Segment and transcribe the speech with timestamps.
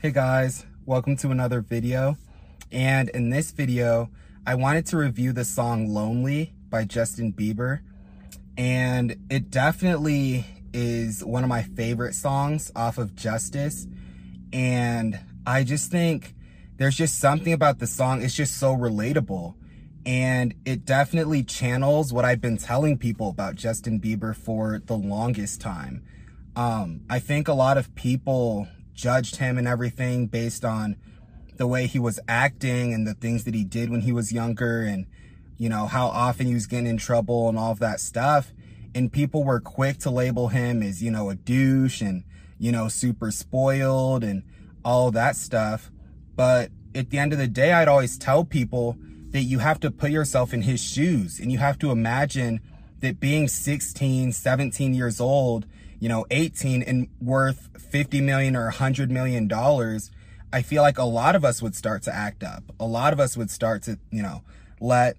[0.00, 2.16] Hey guys, welcome to another video.
[2.70, 4.10] And in this video,
[4.46, 7.80] I wanted to review the song Lonely by Justin Bieber.
[8.56, 13.88] And it definitely is one of my favorite songs off of Justice.
[14.52, 16.36] And I just think
[16.76, 19.56] there's just something about the song, it's just so relatable.
[20.06, 25.60] And it definitely channels what I've been telling people about Justin Bieber for the longest
[25.60, 26.04] time.
[26.54, 30.96] Um, I think a lot of people judged him and everything based on
[31.56, 34.82] the way he was acting and the things that he did when he was younger
[34.82, 35.06] and,
[35.56, 38.52] you know, how often he was getting in trouble and all of that stuff.
[38.94, 42.24] And people were quick to label him as, you know, a douche and,
[42.58, 44.42] you know, super spoiled and
[44.84, 45.92] all that stuff.
[46.34, 48.98] But at the end of the day, I'd always tell people
[49.30, 52.60] that you have to put yourself in his shoes and you have to imagine
[52.98, 55.66] that being 16, 17 years old
[56.00, 60.10] you know, 18 and worth 50 million or 100 million dollars,
[60.52, 62.64] I feel like a lot of us would start to act up.
[62.80, 64.42] A lot of us would start to, you know,
[64.80, 65.16] let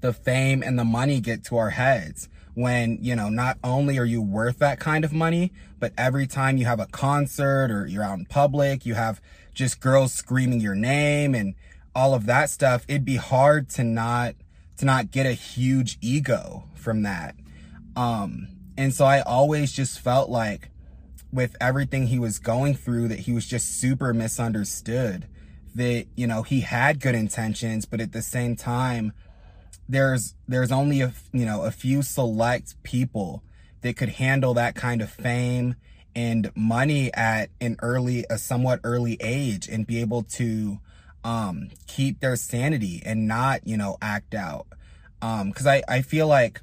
[0.00, 4.04] the fame and the money get to our heads when, you know, not only are
[4.04, 8.02] you worth that kind of money, but every time you have a concert or you're
[8.02, 9.20] out in public, you have
[9.54, 11.54] just girls screaming your name and
[11.94, 14.34] all of that stuff, it'd be hard to not
[14.76, 17.34] to not get a huge ego from that.
[17.94, 20.70] Um and so I always just felt like
[21.32, 25.26] with everything he was going through that he was just super misunderstood
[25.74, 29.12] that you know he had good intentions but at the same time
[29.88, 33.42] there's there's only a you know a few select people
[33.82, 35.76] that could handle that kind of fame
[36.14, 40.78] and money at an early a somewhat early age and be able to
[41.22, 44.66] um keep their sanity and not you know act out.
[45.20, 46.62] Um because i i feel like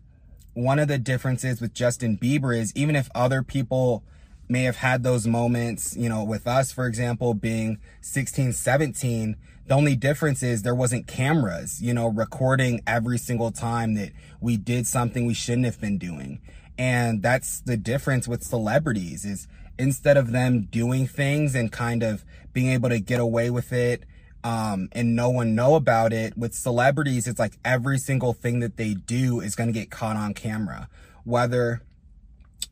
[0.53, 4.03] one of the differences with Justin Bieber is even if other people
[4.47, 9.74] may have had those moments, you know, with us, for example, being 16, 17, the
[9.74, 14.12] only difference is there wasn't cameras, you know, recording every single time that
[14.42, 16.42] we did something we shouldn't have been doing.
[16.78, 19.47] And that's the difference with celebrities is
[19.80, 24.03] instead of them doing things and kind of being able to get away with it
[24.44, 26.38] um, and no one know about it.
[26.38, 30.16] With celebrities, it's like every single thing that they do is going to get caught
[30.16, 30.90] on camera.
[31.24, 31.81] Whether,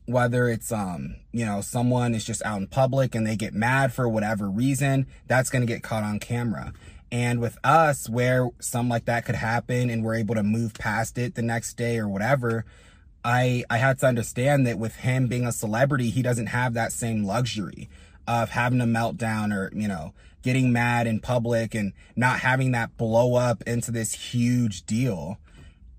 [0.06, 3.92] whether it's, um, you know, someone is just out in public and they get mad
[3.92, 6.72] for whatever reason, that's going to get caught on camera.
[7.10, 11.18] And with us, where something like that could happen and we're able to move past
[11.18, 12.64] it the next day or whatever,
[13.24, 16.92] I, I had to understand that with him being a celebrity, he doesn't have that
[16.92, 17.88] same luxury
[18.26, 22.96] of having a meltdown or, you know, getting mad in public and not having that
[22.96, 25.38] blow up into this huge deal.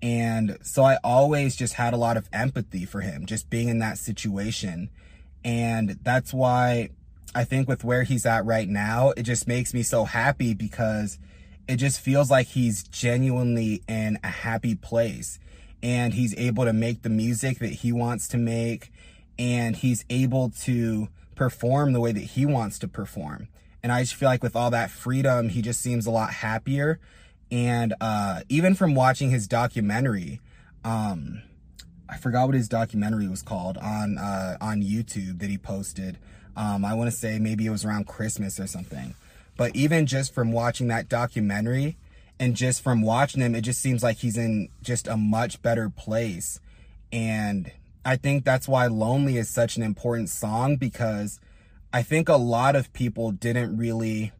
[0.02, 3.78] And so I always just had a lot of empathy for him, just being in
[3.78, 4.90] that situation.
[5.42, 6.90] And that's why
[7.34, 11.18] I think with where he's at right now, it just makes me so happy because
[11.66, 15.38] it just feels like he's genuinely in a happy place
[15.82, 18.92] and he's able to make the music that he wants to make
[19.38, 23.48] and he's able to perform the way that he wants to perform.
[23.84, 26.98] And I just feel like with all that freedom, he just seems a lot happier.
[27.52, 30.40] And uh, even from watching his documentary,
[30.86, 31.42] um,
[32.08, 36.16] I forgot what his documentary was called on uh, on YouTube that he posted.
[36.56, 39.14] Um, I want to say maybe it was around Christmas or something.
[39.58, 41.98] But even just from watching that documentary
[42.40, 45.90] and just from watching him, it just seems like he's in just a much better
[45.90, 46.58] place.
[47.12, 47.70] And
[48.02, 51.38] I think that's why Lonely is such an important song because
[51.94, 54.32] I think a lot of people didn't really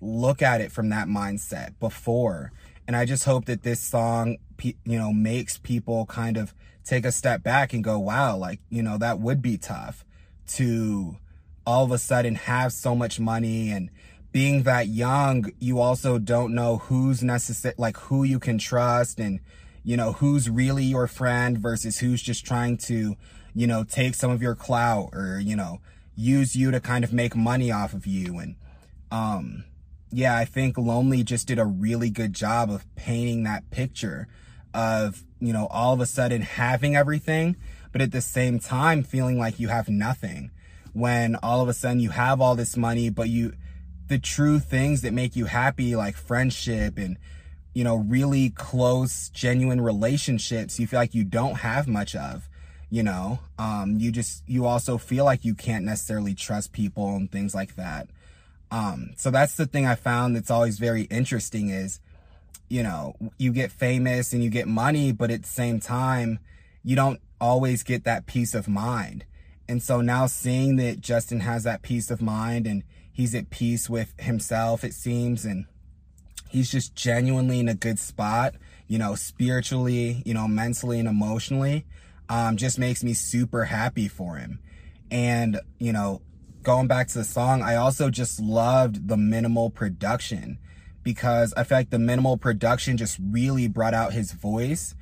[0.00, 2.52] look at it from that mindset before.
[2.86, 6.54] And I just hope that this song, you know, makes people kind of
[6.84, 10.06] take a step back and go, wow, like, you know, that would be tough
[10.54, 11.18] to
[11.66, 13.90] all of a sudden have so much money and
[14.32, 19.40] being that young, you also don't know who's necessary, like who you can trust and
[19.84, 23.16] you know, who's really your friend versus who's just trying to,
[23.54, 25.78] you know, take some of your clout or, you know,
[26.16, 28.38] use you to kind of make money off of you.
[28.38, 28.56] And,
[29.10, 29.64] um,
[30.10, 34.26] yeah, I think Lonely just did a really good job of painting that picture
[34.74, 37.56] of, you know, all of a sudden having everything,
[37.92, 40.50] but at the same time feeling like you have nothing.
[40.92, 43.52] When all of a sudden you have all this money, but you,
[44.08, 47.18] the true things that make you happy, like friendship and,
[47.74, 52.48] you know, really close, genuine relationships, you feel like you don't have much of,
[52.90, 57.30] you know, um, you just, you also feel like you can't necessarily trust people and
[57.30, 58.08] things like that.
[58.70, 62.00] Um, so that's the thing I found that's always very interesting is,
[62.68, 66.38] you know, you get famous and you get money, but at the same time,
[66.82, 69.24] you don't always get that peace of mind.
[69.68, 73.90] And so now seeing that Justin has that peace of mind and he's at peace
[73.90, 75.66] with himself, it seems, and
[76.48, 78.54] he's just genuinely in a good spot,
[78.86, 81.84] you know, spiritually, you know, mentally and emotionally,
[82.28, 84.60] um, just makes me super happy for him.
[85.10, 86.22] And, you know,
[86.62, 90.58] going back to the song, I also just loved the minimal production
[91.02, 94.96] because I feel like the minimal production just really brought out his voice.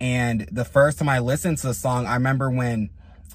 [0.00, 2.88] And the first time I listened to the song, I remember when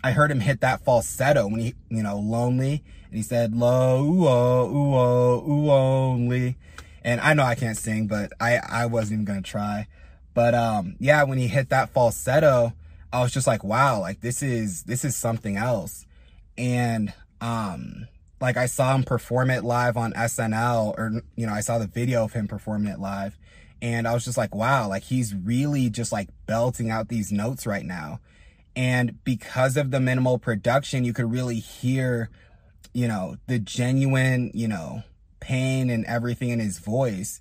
[0.03, 2.83] I heard him hit that falsetto when he, you know, lonely.
[3.07, 6.57] And he said, low, ooh, oh, ooh, oh, ooh, only.
[7.03, 9.87] And I know I can't sing, but I, I wasn't even to try.
[10.33, 12.73] But, um, yeah, when he hit that falsetto,
[13.15, 16.05] I was just like, wow, like this is, this is something else.
[16.57, 18.07] And, um,
[18.41, 21.87] like I saw him perform it live on SNL or, you know, I saw the
[21.87, 23.37] video of him performing it live
[23.81, 27.65] and I was just like, wow, like he's really just like belting out these notes
[27.65, 28.19] right now.
[28.75, 32.29] And because of the minimal production, you could really hear,
[32.93, 35.03] you know, the genuine, you know,
[35.39, 37.39] pain and everything in his voice.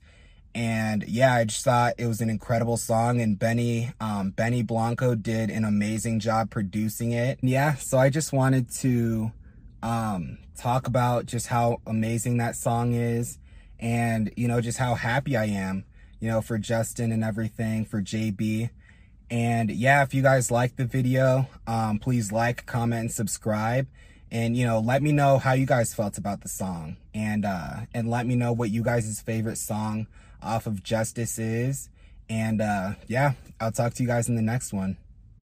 [0.54, 5.16] And yeah, I just thought it was an incredible song and Benny, um, Benny Blanco
[5.16, 7.40] did an amazing job producing it.
[7.42, 7.74] Yeah.
[7.74, 9.32] So I just wanted to,
[9.82, 13.38] um, talk about just how amazing that song is
[13.80, 15.84] and, you know, just how happy I am,
[16.20, 18.70] you know, for Justin and everything, for JB.
[19.30, 23.88] And yeah, if you guys like the video, um, please like, comment, and subscribe.
[24.30, 26.96] And, you know, let me know how you guys felt about the song.
[27.12, 30.06] And, uh, and let me know what you guys' favorite song
[30.44, 31.88] off of Justices.
[32.28, 34.96] And, uh, yeah, I'll talk to you guys in the next one.